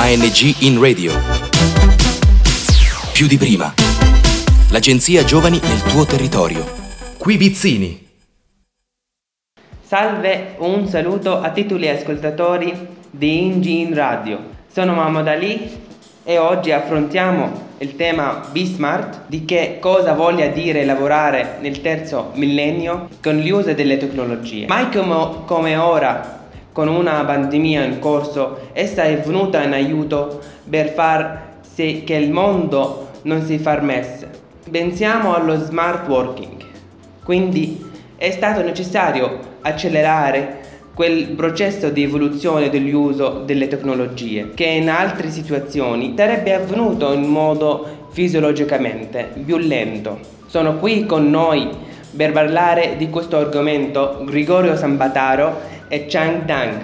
ANG 0.00 0.54
in 0.60 0.80
radio. 0.80 1.12
Più 3.12 3.26
di 3.26 3.36
prima. 3.36 3.74
L'agenzia 4.70 5.24
Giovani 5.24 5.58
nel 5.60 5.82
tuo 5.82 6.04
territorio. 6.06 6.64
Qui 7.18 7.36
Vizzini. 7.36 8.06
Salve, 9.82 10.54
un 10.58 10.86
saluto 10.86 11.40
a 11.40 11.50
tutti 11.50 11.76
gli 11.76 11.88
ascoltatori 11.88 12.72
di 13.10 13.42
Ingi 13.42 13.80
in 13.80 13.92
Radio. 13.92 14.38
Sono 14.72 14.94
Mahmoud 14.94 15.26
Ali 15.26 15.68
e 16.22 16.38
oggi 16.38 16.70
affrontiamo 16.70 17.66
il 17.78 17.96
tema 17.96 18.48
Bismart 18.52 19.22
di 19.26 19.44
che 19.44 19.78
cosa 19.80 20.12
voglia 20.12 20.46
dire 20.46 20.84
lavorare 20.84 21.56
nel 21.60 21.80
terzo 21.80 22.30
millennio 22.34 23.08
con 23.20 23.40
l'uso 23.40 23.74
delle 23.74 23.96
tecnologie. 23.96 24.66
Mai 24.68 24.90
come, 24.90 25.44
come 25.44 25.76
ora 25.76 26.36
con 26.78 26.86
una 26.86 27.24
pandemia 27.24 27.82
in 27.82 27.98
corso, 27.98 28.68
essa 28.72 29.02
è 29.02 29.18
venuta 29.18 29.60
in 29.64 29.72
aiuto 29.72 30.38
per 30.70 30.90
far 30.90 31.56
sì 31.60 32.04
che 32.06 32.14
il 32.14 32.30
mondo 32.30 33.08
non 33.22 33.44
si 33.44 33.58
fermasse. 33.58 34.30
Pensiamo 34.70 35.34
allo 35.34 35.58
smart 35.58 36.06
working, 36.06 36.62
quindi 37.24 37.84
è 38.16 38.30
stato 38.30 38.62
necessario 38.62 39.56
accelerare 39.62 40.60
quel 40.94 41.30
processo 41.30 41.88
di 41.90 42.04
evoluzione 42.04 42.70
dell'uso 42.70 43.42
delle 43.44 43.66
tecnologie 43.66 44.50
che 44.54 44.66
in 44.66 44.88
altre 44.88 45.32
situazioni 45.32 46.14
sarebbe 46.16 46.54
avvenuto 46.54 47.12
in 47.12 47.24
modo 47.24 48.06
fisiologicamente 48.10 49.32
più 49.44 49.56
lento. 49.56 50.20
Sono 50.46 50.76
qui 50.76 51.06
con 51.06 51.28
noi 51.28 51.68
per 52.16 52.30
parlare 52.30 52.94
di 52.96 53.10
questo 53.10 53.36
argomento 53.36 54.22
Gregorio 54.24 54.76
Sambataro 54.76 55.76
e 55.88 56.06
Chang 56.06 56.44
Dang. 56.44 56.80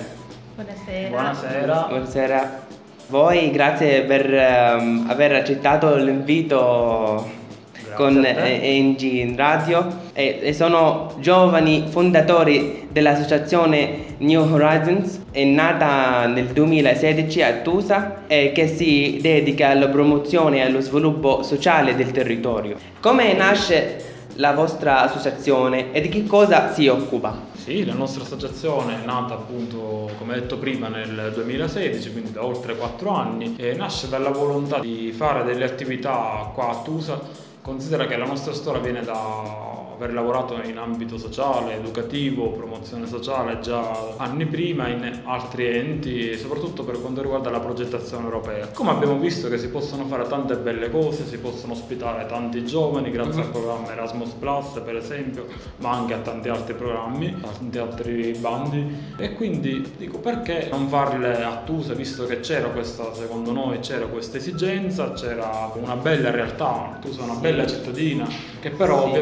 Buonasera. 0.54 1.08
Buonasera. 1.08 1.86
Buonasera. 1.88 2.62
Voi 3.08 3.50
grazie 3.50 4.02
per 4.02 4.26
um, 4.26 5.06
aver 5.08 5.32
accettato 5.34 5.94
l'invito 5.96 7.30
Grazie 7.72 7.94
con. 7.94 8.24
ENG 8.24 9.00
in 9.00 9.36
radio 9.36 9.86
e, 10.14 10.38
e 10.42 10.52
sono 10.54 11.14
giovani 11.18 11.84
fondatori 11.88 12.88
dell'associazione 12.90 14.16
New 14.18 14.40
Horizons, 14.40 15.20
è 15.30 15.44
nata 15.44 16.26
nel 16.26 16.46
2016 16.46 17.42
a 17.42 17.52
Tusa 17.62 18.22
e 18.26 18.52
che 18.52 18.68
si 18.68 19.18
dedica 19.20 19.68
alla 19.68 19.88
promozione 19.88 20.58
e 20.58 20.60
allo 20.62 20.80
sviluppo 20.80 21.42
sociale 21.42 21.94
del 21.94 22.10
territorio. 22.10 22.76
Come 23.00 23.34
nasce 23.34 24.12
la 24.36 24.52
vostra 24.52 25.02
associazione 25.02 25.92
e 25.92 26.00
di 26.00 26.08
che 26.08 26.24
cosa 26.24 26.72
si 26.72 26.88
occupa? 26.88 27.52
Sì, 27.64 27.82
la 27.86 27.94
nostra 27.94 28.24
associazione 28.24 29.00
è 29.02 29.06
nata 29.06 29.32
appunto, 29.32 30.10
come 30.18 30.34
detto 30.34 30.58
prima, 30.58 30.88
nel 30.88 31.32
2016, 31.32 32.12
quindi 32.12 32.30
da 32.30 32.44
oltre 32.44 32.76
4 32.76 33.08
anni, 33.08 33.56
e 33.56 33.72
nasce 33.72 34.06
dalla 34.06 34.28
volontà 34.28 34.80
di 34.80 35.10
fare 35.16 35.44
delle 35.44 35.64
attività 35.64 36.50
qua 36.52 36.68
a 36.68 36.82
Tusa. 36.82 37.18
Considera 37.62 38.06
che 38.06 38.18
la 38.18 38.26
nostra 38.26 38.52
storia 38.52 38.82
viene 38.82 39.02
da 39.02 39.83
aver 39.94 40.12
lavorato 40.12 40.60
in 40.62 40.76
ambito 40.76 41.16
sociale, 41.18 41.74
educativo, 41.74 42.50
promozione 42.50 43.06
sociale 43.06 43.60
già 43.60 44.14
anni 44.16 44.46
prima 44.46 44.88
in 44.88 45.20
altri 45.24 45.66
enti, 45.66 46.36
soprattutto 46.36 46.84
per 46.84 47.00
quanto 47.00 47.22
riguarda 47.22 47.50
la 47.50 47.60
progettazione 47.60 48.24
europea. 48.24 48.68
Come 48.68 48.90
abbiamo 48.90 49.18
visto 49.18 49.48
che 49.48 49.58
si 49.58 49.68
possono 49.68 50.04
fare 50.06 50.26
tante 50.26 50.56
belle 50.56 50.90
cose, 50.90 51.26
si 51.26 51.38
possono 51.38 51.72
ospitare 51.72 52.26
tanti 52.26 52.64
giovani 52.64 53.10
grazie 53.10 53.42
al 53.42 53.50
programma 53.50 53.92
Erasmus 53.92 54.30
Plus 54.30 54.80
per 54.84 54.96
esempio, 54.96 55.46
ma 55.78 55.92
anche 55.92 56.14
a 56.14 56.18
tanti 56.18 56.48
altri 56.48 56.74
programmi, 56.74 57.36
a 57.42 57.48
tanti 57.48 57.78
altri 57.78 58.36
bandi 58.38 59.12
e 59.16 59.34
quindi 59.34 59.92
dico 59.96 60.18
perché 60.18 60.68
non 60.70 60.88
farle 60.88 61.42
a 61.42 61.62
Tusa 61.64 61.94
visto 61.94 62.26
che 62.26 62.40
c'era 62.40 62.68
questa, 62.68 63.14
secondo 63.14 63.52
noi 63.52 63.78
c'era 63.78 64.06
questa 64.06 64.38
esigenza, 64.38 65.12
c'era 65.12 65.70
una 65.74 65.96
bella 65.96 66.30
realtà, 66.30 66.98
Tusa 67.00 67.20
è 67.20 67.24
una 67.24 67.34
bella 67.34 67.66
cittadina 67.66 68.26
che 68.60 68.70
però 68.70 69.02
Sì. 69.04 69.12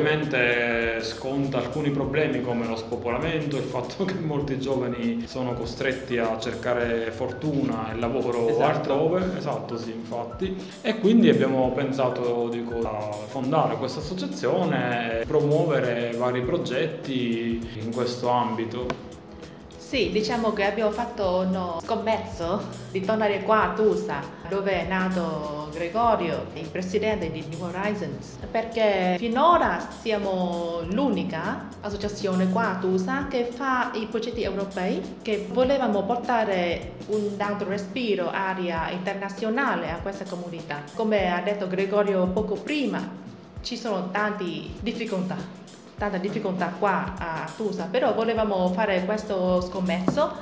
Sconta 1.03 1.59
alcuni 1.59 1.91
problemi 1.91 2.41
come 2.43 2.67
lo 2.67 2.77
spopolamento, 2.77 3.57
il 3.57 3.63
fatto 3.65 4.05
che 4.07 4.15
molti 4.15 4.59
giovani 4.59 5.25
sono 5.27 5.55
costretti 5.55 6.19
a 6.19 6.39
cercare 6.39 7.11
fortuna 7.11 7.93
e 7.93 7.99
lavoro 7.99 8.49
Esatto. 8.49 8.63
altrove, 8.65 9.37
esatto 9.37 9.77
sì 9.77 9.91
infatti, 9.91 10.57
e 10.81 10.99
quindi 10.99 11.29
abbiamo 11.29 11.71
pensato 11.73 12.51
a 12.85 13.13
fondare 13.29 13.77
questa 13.77 14.01
associazione 14.01 15.21
e 15.21 15.25
promuovere 15.27 16.15
vari 16.17 16.43
progetti 16.43 17.69
in 17.83 17.93
questo 17.93 18.29
ambito. 18.29 19.11
Sì, 19.93 20.11
diciamo 20.11 20.55
che 20.55 20.65
abbiamo 20.65 20.91
fatto 20.91 21.45
uno 21.47 21.79
scommesso 21.83 22.67
di 22.91 23.03
tornare 23.03 23.43
qua 23.43 23.65
a 23.65 23.75
Tusa, 23.75 24.23
dove 24.49 24.87
è 24.87 24.89
nato 24.89 25.69
Gregorio, 25.71 26.47
il 26.55 26.67
presidente 26.69 27.31
di 27.31 27.45
New 27.47 27.63
Horizons, 27.63 28.39
perché 28.51 29.17
finora 29.19 29.87
siamo 30.01 30.81
l'unica 30.89 31.69
associazione 31.83 32.49
qua 32.49 32.71
a 32.71 32.79
Tusa 32.79 33.27
che 33.29 33.45
fa 33.45 33.91
i 33.93 34.07
progetti 34.07 34.43
europei, 34.43 35.19
che 35.21 35.47
volevamo 35.53 36.05
portare 36.05 36.93
un 37.09 37.35
altro 37.37 37.69
respiro, 37.69 38.31
aria 38.31 38.89
internazionale 38.89 39.91
a 39.91 39.99
questa 39.99 40.25
comunità. 40.25 40.85
Come 40.95 41.31
ha 41.31 41.43
detto 41.43 41.69
Gregorio 41.69 42.29
poco 42.29 42.55
prima, 42.55 43.07
ci 43.61 43.77
sono 43.77 44.11
tante 44.11 44.45
difficoltà 44.81 45.61
tanta 46.03 46.19
difficoltà 46.19 46.73
qua 46.81 47.15
a 47.17 47.49
Tusa, 47.57 47.87
però 47.89 48.13
volevamo 48.13 48.67
fare 48.73 49.05
questo 49.05 49.61
scommesso 49.61 50.33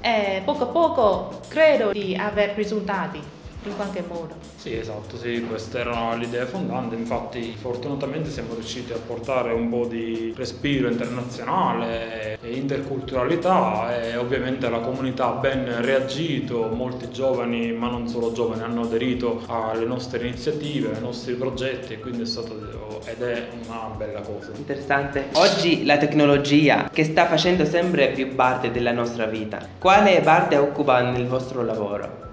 e 0.00 0.42
poco 0.44 0.62
a 0.62 0.66
poco 0.66 1.40
credo 1.48 1.90
di 1.90 2.16
avere 2.16 2.54
risultati 2.54 3.20
in 3.64 3.74
qualche 3.76 4.02
modo. 4.06 4.36
Sì, 4.56 4.76
esatto, 4.76 5.16
sì, 5.16 5.44
queste 5.48 5.78
erano 5.80 6.16
le 6.16 6.24
idee 6.24 6.46
fondanti, 6.46 6.94
infatti 6.94 7.54
fortunatamente 7.56 8.30
siamo 8.30 8.54
riusciti 8.54 8.92
a 8.92 8.98
portare 8.98 9.52
un 9.52 9.68
po' 9.68 9.86
di 9.86 10.32
respiro 10.36 10.88
internazionale 10.88 12.38
e 12.40 12.52
interculturalità 12.54 14.00
e 14.00 14.16
ovviamente 14.16 14.68
la 14.68 14.80
comunità 14.80 15.28
ha 15.28 15.32
ben 15.32 15.82
reagito, 15.82 16.68
molti 16.68 17.10
giovani, 17.10 17.72
ma 17.72 17.88
non 17.88 18.08
solo 18.08 18.32
giovani, 18.32 18.62
hanno 18.62 18.82
aderito 18.82 19.42
alle 19.46 19.84
nostre 19.84 20.26
iniziative, 20.26 20.94
ai 20.94 21.00
nostri 21.00 21.34
progetti 21.34 21.94
e 21.94 22.00
quindi 22.00 22.22
è 22.22 22.26
stato 22.26 22.56
ed 23.04 23.22
è 23.22 23.48
una 23.64 23.90
bella 23.96 24.20
cosa. 24.20 24.50
Interessante. 24.56 25.28
Oggi 25.34 25.84
la 25.84 25.98
tecnologia 25.98 26.88
che 26.92 27.04
sta 27.04 27.26
facendo 27.26 27.64
sempre 27.64 28.08
più 28.08 28.34
parte 28.34 28.70
della 28.70 28.92
nostra 28.92 29.26
vita, 29.26 29.66
quale 29.78 30.20
parte 30.20 30.56
occupa 30.56 31.00
nel 31.00 31.26
vostro 31.26 31.62
lavoro? 31.62 32.27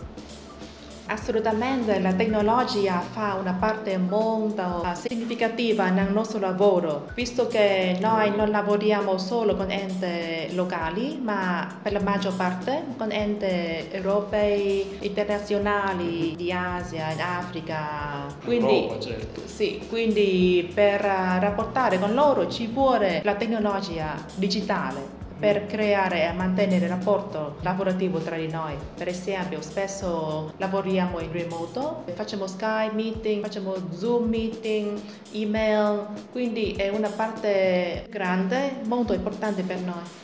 Assolutamente 1.16 1.98
la 2.02 2.12
tecnologia 2.12 3.00
fa 3.00 3.36
una 3.36 3.54
parte 3.54 3.98
molto 3.98 4.86
significativa 5.08 5.90
nel 5.90 6.12
nostro 6.12 6.40
lavoro, 6.40 7.08
visto 7.14 7.48
che 7.48 7.98
noi 8.02 8.36
non 8.36 8.50
lavoriamo 8.50 9.18
solo 9.18 9.56
con 9.56 9.72
enti 9.72 10.54
locali, 10.54 11.18
ma 11.24 11.74
per 11.82 11.94
la 11.94 12.02
maggior 12.02 12.36
parte 12.36 12.84
con 12.98 13.14
enti 13.14 13.46
europei, 13.92 14.98
internazionali, 15.00 16.36
di 16.36 16.52
Asia, 16.52 17.10
in 17.12 17.22
Africa. 17.22 18.26
Quindi, 18.44 18.82
Europa, 18.84 19.00
certo. 19.00 19.42
sì, 19.46 19.86
quindi 19.88 20.70
per 20.74 21.00
rapportare 21.00 21.98
con 21.98 22.14
loro 22.14 22.50
ci 22.50 22.68
vuole 22.68 23.22
la 23.24 23.36
tecnologia 23.36 24.16
digitale 24.36 25.24
per 25.38 25.66
creare 25.66 26.28
e 26.28 26.32
mantenere 26.34 26.86
il 26.86 26.92
rapporto 26.92 27.58
lavorativo 27.62 28.20
tra 28.20 28.38
di 28.38 28.48
noi. 28.48 28.76
Per 28.96 29.08
esempio, 29.08 29.62
spesso 29.62 30.54
lavoriamo 30.58 31.20
in 31.20 31.32
remoto, 31.32 32.04
facciamo 32.14 32.48
Skype 32.48 32.94
meeting, 32.94 33.44
facciamo 33.44 33.76
Zoom 33.92 34.30
meeting, 34.30 35.00
email, 35.34 36.08
quindi 36.32 36.74
è 36.74 36.90
una 36.90 37.10
parte 37.10 38.06
grande, 38.10 38.78
molto 38.86 39.14
importante 39.14 39.64
per 39.64 39.80
noi. 39.80 40.24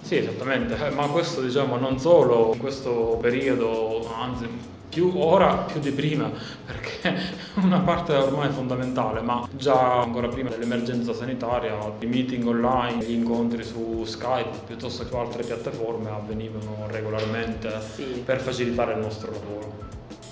Sì, 0.00 0.16
esattamente, 0.16 0.74
eh, 0.84 0.90
ma 0.90 1.06
questo 1.06 1.40
diciamo 1.40 1.76
non 1.76 1.98
solo 1.98 2.50
in 2.52 2.58
questo 2.58 3.18
periodo, 3.20 4.12
anzi 4.12 4.48
più 4.92 5.10
ora 5.16 5.54
più 5.54 5.80
di 5.80 5.90
prima, 5.90 6.30
perché 6.66 7.00
è 7.00 7.14
una 7.64 7.80
parte 7.80 8.14
ormai 8.14 8.50
fondamentale, 8.50 9.22
ma 9.22 9.48
già 9.56 10.00
ancora 10.02 10.28
prima 10.28 10.50
dell'emergenza 10.50 11.14
sanitaria, 11.14 11.72
i 12.00 12.06
meeting 12.06 12.46
online, 12.46 13.02
gli 13.02 13.12
incontri 13.12 13.64
su 13.64 14.04
Skype 14.04 14.58
piuttosto 14.66 15.04
che 15.04 15.08
su 15.08 15.16
altre 15.16 15.44
piattaforme 15.44 16.10
avvenivano 16.10 16.86
regolarmente 16.88 17.80
Sì. 17.94 18.22
per 18.22 18.40
facilitare 18.40 18.92
il 18.92 18.98
nostro 18.98 19.32
lavoro. 19.32 19.72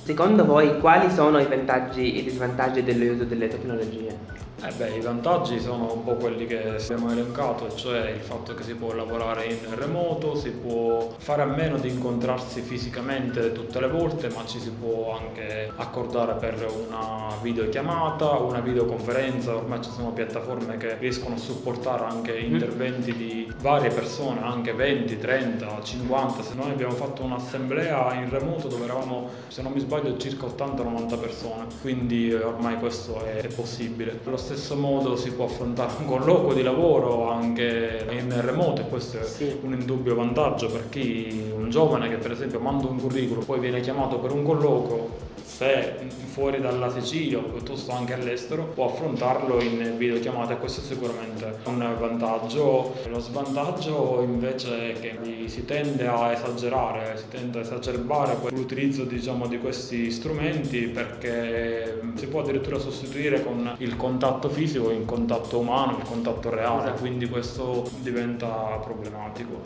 Secondo 0.04 0.44
voi 0.44 0.78
quali 0.78 1.10
sono 1.10 1.38
i 1.38 1.46
vantaggi 1.46 2.16
e 2.16 2.20
i 2.20 2.28
svantaggi 2.28 2.82
dell'uso 2.82 3.24
delle 3.24 3.48
tecnologie? 3.48 4.14
Eh 4.62 4.72
beh, 4.72 4.96
i 4.96 5.00
vantaggi 5.00 5.58
sono 5.58 5.94
un 5.94 6.04
po' 6.04 6.16
quelli 6.16 6.44
che 6.44 6.76
abbiamo 6.76 7.10
elencato, 7.10 7.74
cioè 7.74 8.10
il 8.10 8.20
fatto 8.20 8.52
che 8.54 8.62
si 8.62 8.74
può 8.74 8.92
lavorare 8.92 9.46
in 9.46 9.74
remoto, 9.74 10.36
si 10.36 10.50
può 10.50 11.14
fare 11.16 11.40
a 11.40 11.46
meno 11.46 11.78
di 11.78 11.88
incontrarsi 11.88 12.60
fisicamente 12.60 13.52
tutte 13.52 13.80
le 13.80 13.88
volte, 13.88 14.28
ma 14.28 14.44
ci 14.44 14.60
si 14.60 14.70
può 14.70 15.18
anche 15.18 15.72
accordare 15.74 16.34
per 16.34 16.66
una 16.86 17.28
videochiamata, 17.40 18.32
una 18.32 18.60
videoconferenza, 18.60 19.56
ormai 19.56 19.82
ci 19.82 19.90
sono 19.90 20.12
piattaforme 20.12 20.76
che 20.76 20.96
riescono 20.98 21.36
a 21.36 21.38
supportare 21.38 22.04
anche 22.04 22.38
mm. 22.38 22.52
interventi 22.52 23.16
di 23.16 23.50
varie 23.62 23.88
persone, 23.88 24.42
anche 24.42 24.74
20, 24.74 25.18
30, 25.18 25.82
50. 25.82 26.42
Se 26.42 26.52
noi 26.52 26.70
abbiamo 26.70 26.92
fatto 26.92 27.22
un'assemblea 27.22 28.12
in 28.12 28.28
remoto 28.28 28.68
dove 28.68 28.84
eravamo, 28.84 29.30
se 29.48 29.62
non 29.62 29.72
mi 29.72 29.80
sbaglio, 29.80 30.18
circa 30.18 30.44
80-90 30.46 31.18
persone, 31.18 31.64
quindi 31.80 32.30
ormai 32.34 32.76
questo 32.76 33.24
è 33.24 33.46
possibile. 33.54 34.20
Lo 34.24 34.36
stesso 34.50 34.74
modo 34.74 35.14
si 35.14 35.30
può 35.30 35.44
affrontare 35.44 35.92
un 36.00 36.06
colloquio 36.06 36.54
di 36.54 36.62
lavoro 36.62 37.30
anche 37.30 38.04
in 38.10 38.40
remoto 38.40 38.80
e 38.80 38.88
questo 38.88 39.20
è 39.20 39.22
sì. 39.22 39.58
un 39.62 39.74
indubbio 39.74 40.16
vantaggio 40.16 40.68
per 40.68 40.88
chi, 40.88 41.52
un 41.54 41.70
giovane 41.70 42.08
che 42.08 42.16
per 42.16 42.32
esempio 42.32 42.58
manda 42.58 42.88
un 42.88 42.98
curriculum, 43.00 43.44
poi 43.44 43.60
viene 43.60 43.80
chiamato 43.80 44.18
per 44.18 44.32
un 44.32 44.42
colloquio, 44.42 45.28
se 45.44 46.08
fuori 46.30 46.60
dalla 46.60 46.90
Sicilia 46.90 47.38
o 47.38 47.42
piuttosto 47.42 47.92
anche 47.92 48.14
all'estero 48.14 48.64
può 48.64 48.86
affrontarlo 48.86 49.60
in 49.60 49.94
videochiamata 49.98 50.54
e 50.54 50.58
questo 50.58 50.80
è 50.80 50.84
sicuramente 50.84 51.58
un 51.64 51.96
vantaggio. 51.98 52.94
Lo 53.08 53.18
svantaggio 53.18 54.22
invece 54.22 54.92
è 54.92 55.00
che 55.00 55.48
si 55.48 55.64
tende 55.64 56.06
a 56.06 56.32
esagerare, 56.32 57.18
si 57.18 57.24
tende 57.28 57.58
a 57.58 57.60
esacerbare 57.62 58.36
l'utilizzo 58.50 59.04
diciamo, 59.04 59.48
di 59.48 59.58
questi 59.58 60.10
strumenti 60.10 60.86
perché 60.86 62.00
si 62.14 62.26
può 62.28 62.40
addirittura 62.40 62.78
sostituire 62.78 63.42
con 63.42 63.74
il 63.78 63.96
contatto 63.96 64.39
fisico 64.48 64.90
il 64.90 65.04
contatto 65.04 65.58
umano, 65.58 65.98
il 65.98 66.04
contatto 66.04 66.50
reale, 66.50 66.84
esatto. 66.84 67.00
quindi 67.00 67.28
questo 67.28 67.88
diventa 68.00 68.48
problematico. 68.82 69.60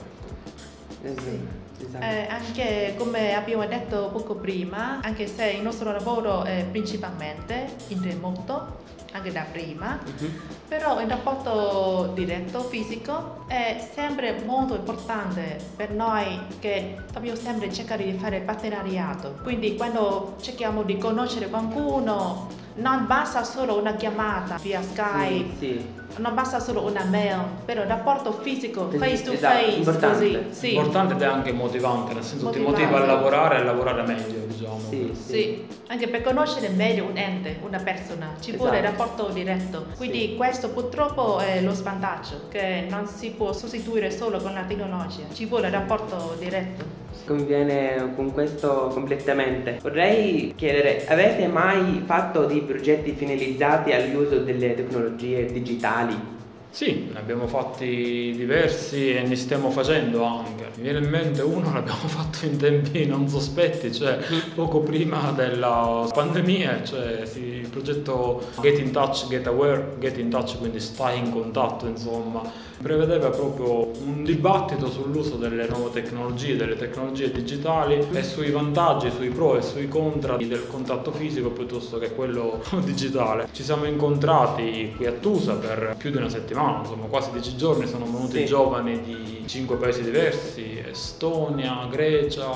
Esatto. 1.02 1.72
Esatto. 1.78 2.04
Eh, 2.04 2.26
anche 2.28 2.94
come 2.96 3.34
abbiamo 3.34 3.66
detto 3.66 4.10
poco 4.12 4.34
prima, 4.34 5.00
anche 5.02 5.26
se 5.26 5.50
il 5.50 5.62
nostro 5.62 5.92
lavoro 5.92 6.44
è 6.44 6.66
principalmente 6.70 7.66
in 7.88 8.02
remoto, 8.02 8.82
anche 9.12 9.30
da 9.30 9.44
prima, 9.50 10.00
uh-huh. 10.04 10.30
però 10.66 11.00
il 11.00 11.08
rapporto 11.08 12.10
diretto 12.14 12.60
fisico 12.62 13.44
è 13.46 13.88
sempre 13.94 14.42
molto 14.44 14.74
importante 14.74 15.58
per 15.76 15.92
noi 15.92 16.40
che 16.58 16.96
dobbiamo 17.12 17.38
sempre 17.38 17.72
cercare 17.72 18.04
di 18.04 18.12
fare 18.12 18.40
partenariato. 18.40 19.36
Quindi 19.42 19.76
quando 19.76 20.34
cerchiamo 20.40 20.82
di 20.82 20.98
conoscere 20.98 21.48
qualcuno 21.48 22.48
non 22.76 23.06
basta 23.06 23.44
solo 23.44 23.78
una 23.78 23.94
chiamata 23.94 24.56
via 24.56 24.82
Skype. 24.82 25.58
Sì, 25.58 25.66
sì 25.66 26.02
non 26.18 26.34
basta 26.34 26.60
solo 26.60 26.82
una 26.82 27.04
mail, 27.04 27.40
però 27.64 27.82
il 27.82 27.88
rapporto 27.88 28.32
fisico, 28.32 28.88
face 28.90 29.22
to 29.22 29.32
esatto, 29.32 29.64
face, 29.64 29.76
importante. 29.76 30.08
così. 30.08 30.46
Sì. 30.50 30.74
Importante 30.74 31.14
ed 31.14 31.22
è 31.22 31.24
anche 31.24 31.52
motivante, 31.64 32.14
nel 32.14 32.22
senso 32.22 32.46
motivante. 32.46 32.76
ti 32.76 32.82
motiva 32.82 33.02
a 33.02 33.06
lavorare 33.06 33.56
e 33.56 33.60
a 33.60 33.64
lavorare 33.64 34.02
meglio, 34.02 34.44
diciamo. 34.46 34.78
Sì, 34.88 35.10
sì. 35.14 35.32
sì, 35.32 35.66
anche 35.88 36.08
per 36.08 36.22
conoscere 36.22 36.68
meglio 36.68 37.04
un 37.04 37.16
ente, 37.16 37.58
una 37.62 37.78
persona, 37.78 38.34
ci 38.40 38.50
esatto. 38.50 38.64
vuole 38.64 38.80
rapporto 38.80 39.28
diretto. 39.28 39.86
Quindi 39.96 40.20
sì. 40.20 40.36
questo 40.36 40.70
purtroppo 40.70 41.40
è 41.40 41.60
lo 41.60 41.72
svantaggio, 41.72 42.48
che 42.48 42.86
non 42.88 43.06
si 43.06 43.30
può 43.30 43.52
sostituire 43.52 44.10
solo 44.10 44.38
con 44.38 44.52
la 44.52 44.62
tecnologia, 44.62 45.24
ci 45.32 45.46
vuole 45.46 45.70
rapporto 45.70 46.36
diretto 46.38 47.02
conviene 47.24 48.12
con 48.14 48.32
questo 48.32 48.90
completamente. 48.92 49.78
Vorrei 49.80 50.52
chiedere, 50.54 51.06
avete 51.06 51.46
mai 51.46 52.02
fatto 52.04 52.44
dei 52.44 52.60
progetti 52.60 53.12
finalizzati 53.12 53.92
all'uso 53.92 54.40
delle 54.40 54.74
tecnologie 54.74 55.46
digitali? 55.46 56.33
Sì, 56.74 57.08
ne 57.12 57.20
abbiamo 57.20 57.46
fatti 57.46 58.34
diversi 58.36 59.14
e 59.14 59.22
ne 59.22 59.36
stiamo 59.36 59.70
facendo 59.70 60.24
anche. 60.24 60.70
Mi 60.74 60.82
viene 60.82 60.98
in 60.98 61.08
mente 61.08 61.40
uno, 61.40 61.70
l'abbiamo 61.72 62.08
fatto 62.08 62.46
in 62.46 62.56
tempi 62.56 63.06
non 63.06 63.28
sospetti, 63.28 63.92
cioè 63.92 64.18
poco 64.56 64.80
prima 64.80 65.30
della 65.30 66.04
pandemia, 66.12 66.82
cioè 66.82 67.26
sì, 67.26 67.44
il 67.44 67.68
progetto 67.68 68.48
Get 68.60 68.80
in 68.80 68.90
Touch, 68.90 69.28
Get 69.28 69.46
Aware, 69.46 69.94
Get 70.00 70.18
in 70.18 70.30
Touch, 70.30 70.58
quindi 70.58 70.80
stai 70.80 71.20
in 71.20 71.30
contatto, 71.30 71.86
insomma, 71.86 72.42
prevedeva 72.82 73.30
proprio 73.30 73.92
un 74.04 74.24
dibattito 74.24 74.90
sull'uso 74.90 75.36
delle 75.36 75.68
nuove 75.68 75.90
tecnologie, 75.92 76.56
delle 76.56 76.76
tecnologie 76.76 77.30
digitali 77.30 78.04
e 78.12 78.22
sui 78.24 78.50
vantaggi, 78.50 79.10
sui 79.10 79.28
pro 79.28 79.56
e 79.56 79.62
sui 79.62 79.86
contra 79.86 80.36
del 80.36 80.66
contatto 80.66 81.12
fisico 81.12 81.50
piuttosto 81.50 81.98
che 81.98 82.12
quello 82.12 82.60
digitale. 82.82 83.46
Ci 83.52 83.62
siamo 83.62 83.84
incontrati 83.84 84.92
qui 84.96 85.06
a 85.06 85.12
Tusa 85.12 85.54
per 85.54 85.94
più 85.96 86.10
di 86.10 86.16
una 86.16 86.28
settimana 86.28 86.62
no, 86.66 86.78
insomma 86.80 87.06
quasi 87.06 87.30
dieci 87.30 87.56
giorni 87.56 87.86
sono 87.86 88.04
venuti 88.04 88.38
sì. 88.38 88.44
giovani 88.46 89.00
di 89.02 89.44
cinque 89.46 89.76
paesi 89.76 90.02
diversi, 90.02 90.82
Estonia, 90.86 91.86
Grecia, 91.90 92.50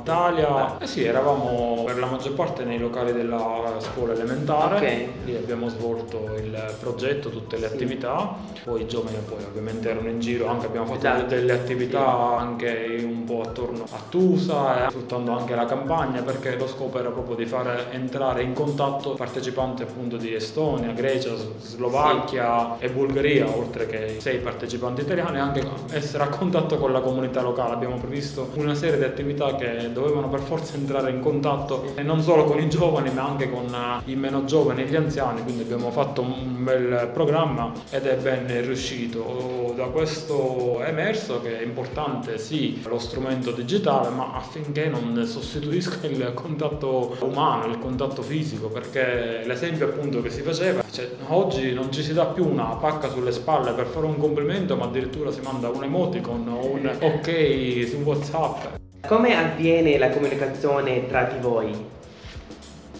Italia. 0.00 0.78
Eh 0.78 0.86
sì, 0.86 1.04
eravamo 1.04 1.82
per 1.84 1.98
la 1.98 2.06
maggior 2.06 2.34
parte 2.34 2.64
nei 2.64 2.78
locali 2.78 3.12
della 3.12 3.76
scuola 3.78 4.12
elementare, 4.12 4.76
okay. 4.76 5.12
lì 5.24 5.36
abbiamo 5.36 5.68
svolto 5.68 6.34
il 6.36 6.74
progetto, 6.80 7.30
tutte 7.30 7.56
le 7.58 7.68
sì. 7.68 7.74
attività, 7.74 8.36
poi 8.64 8.82
i 8.82 8.86
giovani 8.86 9.16
poi 9.26 9.42
ovviamente 9.44 9.90
erano 9.90 10.08
in 10.08 10.20
giro, 10.20 10.46
anche 10.46 10.66
abbiamo 10.66 10.86
fatto 10.86 10.98
esatto. 10.98 11.26
delle 11.26 11.52
attività 11.52 12.36
sì. 12.38 12.42
anche 12.42 13.00
un 13.02 13.24
po' 13.24 13.42
attorno 13.42 13.84
a 13.84 13.98
Tusa, 14.08 14.86
eh, 14.86 14.90
sfruttando 14.90 15.36
anche 15.36 15.54
la 15.54 15.64
campagna 15.66 16.22
perché 16.22 16.56
lo 16.56 16.66
scopo 16.66 16.98
era 16.98 17.10
proprio 17.10 17.36
di 17.36 17.46
fare 17.46 17.90
entrare 17.90 18.42
in 18.42 18.52
contatto 18.52 19.14
partecipanti 19.14 19.82
appunto 19.82 20.16
di 20.16 20.34
Estonia, 20.34 20.92
Grecia, 20.92 21.34
Slovacchia 21.60 22.78
e 22.78 22.90
Bulgaria 22.90 23.46
oltre 23.54 23.86
che 23.86 24.16
sei 24.18 24.38
partecipanti 24.38 25.02
italiani, 25.02 25.38
anche 25.38 25.62
essere 25.90 26.24
a 26.24 26.28
contatto 26.28 26.78
con 26.78 26.92
la 26.92 27.00
comunità 27.00 27.42
locale. 27.42 27.74
Abbiamo 27.74 27.96
previsto 27.96 28.50
una 28.54 28.74
serie 28.74 28.98
di 28.98 29.04
attività 29.04 29.54
che 29.54 29.90
dovevano 29.92 30.28
per 30.28 30.40
forza 30.40 30.74
entrare 30.74 31.10
in 31.10 31.20
contatto 31.20 31.92
e 31.94 32.02
non 32.02 32.20
solo 32.20 32.44
con 32.44 32.60
i 32.60 32.68
giovani, 32.68 33.10
ma 33.10 33.24
anche 33.24 33.50
con 33.50 33.74
i 34.04 34.14
meno 34.14 34.44
giovani 34.44 34.82
e 34.82 34.86
gli 34.86 34.96
anziani. 34.96 35.42
Quindi 35.42 35.62
abbiamo 35.62 35.90
fatto 35.90 36.22
un 36.22 36.64
bel 36.64 37.10
programma 37.12 37.72
ed 37.90 38.06
è 38.06 38.16
ben 38.16 38.46
riuscito. 38.62 39.72
Da 39.76 39.84
questo 39.84 40.80
è 40.80 40.88
emerso 40.88 41.40
che 41.40 41.60
è 41.60 41.62
importante 41.62 42.38
sì 42.38 42.80
lo 42.86 42.98
strumento 42.98 43.52
digitale, 43.52 44.08
ma 44.10 44.34
affinché 44.34 44.88
non 44.88 45.24
sostituisca 45.26 46.06
il 46.06 46.32
contatto 46.34 47.16
umano, 47.20 47.66
il 47.66 47.78
contatto 47.78 48.22
fisico, 48.22 48.68
perché 48.68 49.42
l'esempio 49.44 49.86
appunto 49.86 50.20
che 50.20 50.30
si 50.30 50.42
faceva, 50.42 50.82
cioè, 50.90 51.08
oggi 51.28 51.72
non 51.72 51.92
ci 51.92 52.02
si 52.02 52.12
dà 52.12 52.26
più 52.26 52.46
una 52.46 52.76
pacca 52.76 53.08
sulle 53.08 53.32
spalle 53.32 53.37
per 53.72 53.86
fare 53.86 54.06
un 54.06 54.18
complimento, 54.18 54.76
ma 54.76 54.84
addirittura 54.84 55.30
si 55.30 55.40
manda 55.40 55.68
un 55.68 55.82
emoticon 55.82 56.48
o 56.48 56.66
un 56.66 56.90
ok 57.00 57.86
su 57.88 57.96
WhatsApp. 58.04 58.76
Come 59.06 59.36
avviene 59.36 59.96
la 59.98 60.10
comunicazione 60.10 61.06
tra 61.06 61.24
di 61.24 61.38
voi? 61.40 61.72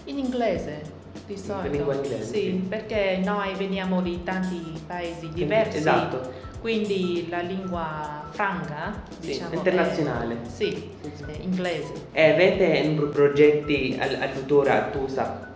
In 0.05 0.17
inglese. 0.17 0.81
Di 1.25 1.37
solito. 1.37 1.67
In 1.67 1.71
lingua 1.73 1.93
inglese? 1.93 2.23
Sì, 2.23 2.65
perché 2.67 3.21
noi 3.23 3.53
veniamo 3.55 4.01
di 4.01 4.23
tanti 4.23 4.61
paesi 4.87 5.29
diversi. 5.31 5.77
Esatto. 5.77 6.47
Quindi 6.59 7.27
la 7.29 7.41
lingua 7.41 8.23
franca, 8.31 9.03
diciamo, 9.19 9.53
internazionale. 9.53 10.41
È, 10.41 10.47
sì, 10.47 10.89
sì, 11.01 11.11
sì, 11.13 11.43
inglese. 11.43 11.93
E 12.11 12.31
avete 12.31 12.95
progetti 13.11 13.97
al, 13.99 14.17
al 14.19 14.29
futuro 14.29 14.71
a 14.71 14.81
TUSA 14.89 15.47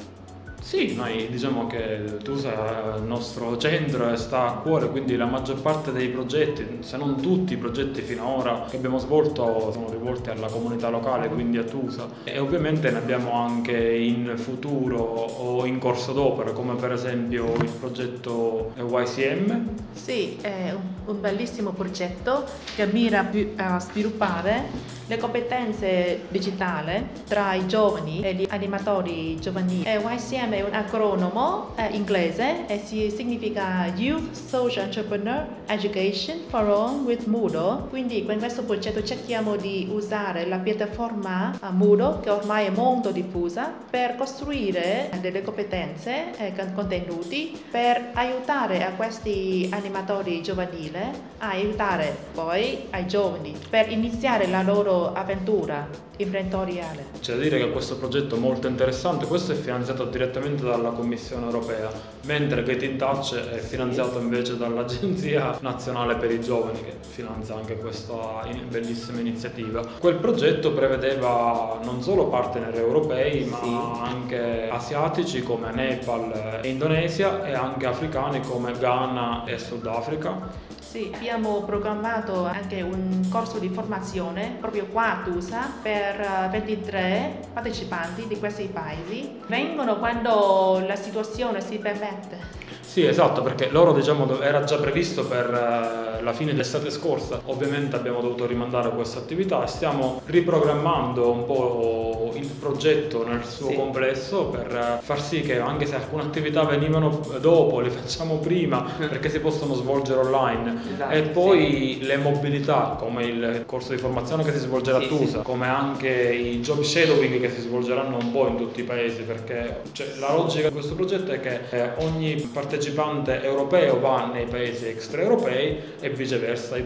sì, 0.64 0.96
noi 0.96 1.28
diciamo 1.30 1.68
che 1.68 2.18
TUSA 2.24 2.96
il 2.98 3.04
nostro 3.04 3.58
centro 3.58 4.10
e 4.12 4.16
sta 4.16 4.48
a 4.48 4.52
cuore, 4.54 4.88
quindi 4.90 5.18
la 5.18 5.26
maggior 5.26 5.62
parte 5.62 5.92
dei 5.92 6.08
progetti, 6.08 6.78
se 6.80 6.96
non 6.96 7.20
tutti 7.22 7.54
i 7.54 7.58
progetti 7.58 8.02
finora 8.02 8.66
che 8.70 8.78
abbiamo 8.78 8.98
svolto 8.98 9.72
sono 9.74 9.90
rivolti 9.92 10.30
alla 10.30 10.48
comunità 10.48 10.90
locale, 10.90 11.28
quindi 11.28 11.58
a 11.58 11.64
TUSA. 11.64 12.08
E 12.24 12.40
ovviamente 12.40 12.90
ne 12.92 12.98
abbiamo 12.98 13.34
anche 13.34 13.78
in 13.78 14.34
futuro 14.38 14.98
o 14.98 15.66
in 15.66 15.80
corso 15.80 16.14
d'opera, 16.14 16.52
come 16.52 16.76
per 16.76 16.94
esempio 16.94 17.54
il 17.56 17.70
progetto 17.70 18.72
YCM. 18.78 19.70
Sì, 19.92 20.38
è 20.40 20.74
un 21.06 21.20
bellissimo 21.20 21.72
progetto 21.72 22.46
che 22.76 22.86
mira 22.88 23.30
a 23.58 23.80
sviluppare 23.80 24.92
le 25.06 25.18
competenze 25.18 26.22
digitali 26.30 27.06
tra 27.28 27.54
i 27.54 27.68
giovani 27.68 28.22
e 28.22 28.34
gli 28.34 28.46
animatori 28.48 29.38
giovanili. 29.40 29.84
YCM 29.84 30.53
è 30.54 30.62
un 30.62 30.74
acronimo 30.74 31.76
eh, 31.76 31.88
inglese 31.96 32.68
e 32.68 32.80
si 32.80 33.10
significa 33.10 33.92
Youth 33.96 34.34
Social 34.34 34.86
Entrepreneur 34.86 35.48
Education 35.66 36.42
for 36.48 36.62
All 36.62 37.04
with 37.04 37.26
Moodle. 37.26 37.88
Quindi 37.90 38.24
con 38.26 38.38
questo 38.38 38.64
progetto 38.64 39.04
cerchiamo 39.04 39.56
di 39.56 39.90
usare 39.92 40.46
la 40.46 40.58
piattaforma 40.58 41.54
eh, 41.54 41.72
Moodle 41.72 42.20
che 42.22 42.30
ormai 42.30 42.68
è 42.68 42.70
molto 42.70 43.12
diffusa 43.12 43.74
per 43.90 44.16
costruire 44.16 45.10
delle 45.20 45.42
competenze 45.42 46.38
e 46.38 46.54
eh, 46.56 46.74
contenuti 46.74 47.60
per 47.72 48.12
aiutare 48.14 48.86
a 48.86 48.92
questi 48.92 49.68
animatori 49.72 50.42
giovanili 50.44 50.92
a 50.94 51.50
aiutare 51.50 52.16
poi 52.34 52.88
ai 52.92 53.08
giovani 53.08 53.56
per 53.70 53.92
iniziare 53.92 54.48
la 54.48 54.62
loro 54.62 55.14
avventura 55.14 55.88
imprenditoriale. 56.18 57.06
C'è 57.20 57.34
da 57.34 57.42
dire 57.42 57.58
che 57.58 57.72
questo 57.72 57.98
progetto 57.98 58.36
è 58.36 58.40
molto 58.40 58.68
interessante, 58.68 59.26
questo 59.26 59.54
è 59.54 59.56
finanziato 59.56 60.06
direttamente 60.06 60.43
direttamente 60.44 60.64
dalla 60.64 60.90
Commissione 60.90 61.46
europea, 61.46 61.90
mentre 62.26 62.64
Get 62.64 62.84
in 62.84 62.98
Touch 62.98 63.36
è 63.36 63.58
finanziato 63.60 64.20
invece 64.20 64.58
dall'Agenzia 64.58 65.58
Nazionale 65.62 66.16
per 66.16 66.32
i 66.32 66.42
Giovani 66.42 66.84
che 66.84 66.96
finanzia 67.00 67.56
anche 67.56 67.78
questa 67.78 68.46
bellissima 68.68 69.20
iniziativa. 69.20 69.82
Quel 70.00 70.16
progetto 70.16 70.74
prevedeva 70.74 71.80
non 71.84 72.02
solo 72.02 72.28
partner 72.28 72.76
europei 72.76 73.46
ma 73.46 73.60
sì. 73.64 73.78
anche 74.04 74.70
asiatici 74.70 75.44
come 75.44 75.72
Nepal 75.72 76.60
e 76.62 76.70
Indonesia 76.70 77.46
e 77.46 77.54
anche 77.54 77.86
africani 77.86 78.42
come 78.42 78.74
Ghana 78.78 79.46
e 79.46 79.58
Sudafrica 79.58 80.72
sì, 80.94 81.10
abbiamo 81.12 81.64
programmato 81.64 82.46
anche 82.46 82.84
un 82.84 83.28
corso 83.28 83.58
di 83.58 83.68
formazione 83.68 84.58
proprio 84.60 84.86
qua 84.86 85.22
a 85.22 85.24
Tusa 85.24 85.74
per 85.82 86.50
23 86.52 87.00
eh, 87.00 87.34
partecipanti 87.52 88.28
di 88.28 88.38
questi 88.38 88.70
paesi. 88.72 89.40
Vengono 89.48 89.98
quando 89.98 90.84
la 90.86 90.96
situazione 90.96 91.62
si 91.62 91.80
permette. 91.80 92.62
Sì, 92.82 93.08
esatto, 93.08 93.42
perché 93.42 93.70
loro 93.72 93.92
diciamo 93.92 94.40
era 94.40 94.64
già 94.66 94.78
previsto 94.78 95.26
per 95.26 95.46
eh, 95.50 96.22
la 96.22 96.34
fine 96.34 96.52
dell'estate 96.52 96.92
scorsa, 96.92 97.42
ovviamente 97.46 97.96
abbiamo 97.96 98.22
dovuto 98.22 98.46
rimandare 98.46 98.92
questa 98.92 99.18
attività 99.18 99.64
e 99.64 99.68
stiamo 99.68 100.22
riprogrammando 100.28 101.32
un 101.32 101.46
po' 101.46 102.23
il 102.36 102.48
progetto 102.48 103.26
nel 103.26 103.44
suo 103.46 103.70
sì. 103.70 103.76
complesso 103.76 104.46
per 104.46 105.00
far 105.02 105.22
sì 105.22 105.42
che 105.42 105.60
anche 105.60 105.86
se 105.86 105.96
alcune 105.96 106.24
attività 106.24 106.64
venivano 106.64 107.22
dopo, 107.40 107.80
le 107.80 107.90
facciamo 107.90 108.38
prima 108.38 108.82
perché 108.98 109.30
si 109.30 109.40
possono 109.40 109.74
svolgere 109.74 110.20
online 110.20 110.82
esatto, 110.94 111.14
e 111.14 111.22
poi 111.24 111.98
sì. 112.00 112.06
le 112.06 112.18
mobilità 112.18 112.96
come 112.98 113.26
il 113.26 113.64
corso 113.66 113.92
di 113.92 113.98
formazione 113.98 114.44
che 114.44 114.52
si 114.52 114.60
svolgerà 114.60 115.00
sì, 115.00 115.06
a 115.06 115.08
Tusa, 115.08 115.40
come 115.40 115.68
anche 115.68 116.10
i 116.10 116.60
job 116.62 116.82
shadowing 116.82 117.40
che 117.40 117.50
si 117.50 117.62
svolgeranno 117.62 118.18
un 118.18 118.32
po' 118.32 118.48
in 118.48 118.58
tutti 118.58 118.82
i 118.82 118.84
paesi 118.84 119.22
perché 119.24 119.82
cioè, 119.92 120.08
la 120.20 120.34
logica 120.34 120.68
di 120.68 120.74
questo 120.74 120.96
progetto 120.96 121.32
è 121.32 121.40
che 121.40 121.62
eh, 121.70 121.92
ogni 121.98 122.36
partecipante 122.52 122.92
partecipante 122.94 123.42
europeo 123.44 124.00
va 124.00 124.30
nei 124.32 124.46
paesi 124.46 124.88
extraeuropei 124.88 125.80
e 126.00 126.10
viceversa, 126.10 126.78
i, 126.78 126.84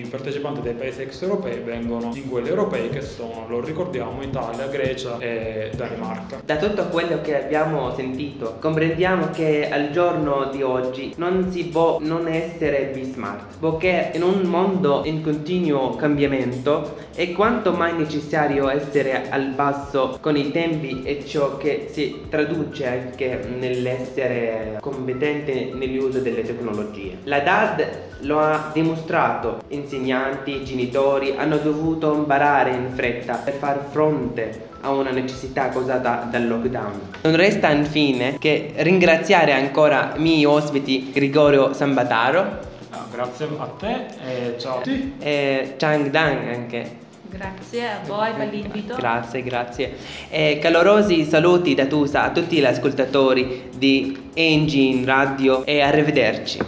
i 0.00 0.06
partecipanti 0.08 0.60
dei 0.60 0.74
paesi 0.74 1.02
extraeuropei 1.02 1.60
vengono 1.60 2.12
in 2.14 2.28
quelli 2.28 2.48
europei 2.48 2.88
che 2.88 3.02
sono, 3.02 3.46
lo 3.48 3.60
ricordiamo, 3.60 4.22
Italia, 4.22 4.66
Grecia 4.66 4.77
e 5.18 5.70
Danimarca. 5.74 6.40
Da 6.44 6.56
tutto 6.56 6.84
quello 6.86 7.20
che 7.20 7.42
abbiamo 7.44 7.94
sentito 7.94 8.56
comprendiamo 8.60 9.30
che 9.30 9.68
al 9.70 9.90
giorno 9.90 10.48
di 10.52 10.62
oggi 10.62 11.14
non 11.16 11.50
si 11.50 11.64
può 11.66 11.98
non 12.00 12.28
essere 12.28 12.90
B-Smart, 12.94 13.58
perché 13.58 14.12
in 14.14 14.22
un 14.22 14.42
mondo 14.42 15.02
in 15.04 15.22
continuo 15.22 15.96
cambiamento 15.96 16.96
è 17.14 17.32
quanto 17.32 17.72
mai 17.72 17.96
necessario 17.96 18.68
essere 18.68 19.28
al 19.28 19.52
passo 19.54 20.18
con 20.20 20.36
i 20.36 20.50
tempi 20.50 21.02
e 21.02 21.24
ciò 21.26 21.56
che 21.56 21.88
si 21.90 22.26
traduce 22.28 22.86
anche 22.86 23.40
nell'essere 23.58 24.78
competente 24.80 25.70
nell'uso 25.74 26.20
delle 26.20 26.42
tecnologie. 26.42 27.18
La 27.24 27.40
DAD 27.40 27.86
lo 28.20 28.40
ha 28.40 28.70
dimostrato, 28.72 29.62
insegnanti 29.68 30.64
genitori 30.64 31.34
hanno 31.36 31.58
dovuto 31.58 32.14
imparare 32.14 32.70
in 32.70 32.90
fretta 32.94 33.34
per 33.34 33.54
far 33.54 33.86
fronte 33.90 34.67
a 34.80 34.90
una 34.90 35.10
necessità 35.10 35.68
causata 35.68 36.28
dal 36.30 36.46
lockdown. 36.46 37.00
Non 37.22 37.36
resta 37.36 37.70
infine 37.70 38.36
che 38.38 38.72
ringraziare 38.76 39.52
ancora 39.52 40.14
i 40.16 40.20
miei 40.20 40.44
ospiti 40.44 41.10
Gregorio 41.12 41.72
Sambataro. 41.72 42.66
Ah, 42.90 43.06
grazie 43.10 43.48
a 43.56 43.66
te 43.78 44.06
e 44.26 44.54
ciao 44.58 44.78
a 44.78 44.80
tutti. 44.80 45.14
E 45.18 45.74
Chang 45.76 46.10
Dang 46.10 46.48
anche. 46.48 47.06
Grazie 47.30 47.86
a 47.86 48.00
voi 48.06 48.32
per 48.32 48.48
l'invito. 48.48 48.94
Grazie, 48.96 49.42
grazie. 49.42 49.96
E 50.30 50.58
calorosi 50.60 51.24
saluti 51.24 51.74
da 51.74 51.84
Tusa 51.84 52.22
a 52.22 52.30
tutti 52.30 52.56
gli 52.56 52.64
ascoltatori 52.64 53.68
di 53.76 54.30
Engine 54.32 55.04
Radio 55.04 55.66
e 55.66 55.80
arrivederci. 55.82 56.58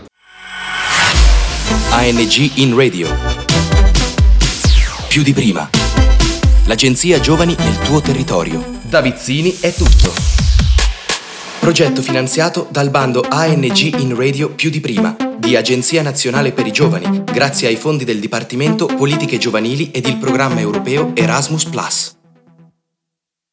ANG 1.93 2.59
in 2.59 2.77
Radio. 2.77 3.09
Più 5.09 5.23
di 5.23 5.33
prima. 5.33 5.90
L'agenzia 6.71 7.19
Giovani 7.19 7.57
nel 7.59 7.79
tuo 7.79 8.01
territorio. 8.01 8.79
Da 8.83 9.01
Vizzini 9.01 9.59
è 9.59 9.75
tutto. 9.75 10.15
Progetto 11.59 12.01
finanziato 12.01 12.69
dal 12.71 12.91
bando 12.91 13.27
ANG 13.29 13.99
in 13.99 14.15
Radio 14.15 14.51
più 14.51 14.71
di 14.71 14.79
prima 14.79 15.17
di 15.37 15.57
Agenzia 15.57 16.01
Nazionale 16.01 16.53
per 16.53 16.69
i 16.69 16.73
Giovani, 16.73 17.25
grazie 17.25 17.67
ai 17.67 17.75
fondi 17.75 18.05
del 18.05 18.21
Dipartimento 18.21 18.87
Politiche 18.87 19.37
Giovanili 19.37 19.91
ed 19.91 20.07
il 20.07 20.19
programma 20.19 20.61
europeo 20.61 21.11
Erasmus⁇ 21.17 21.67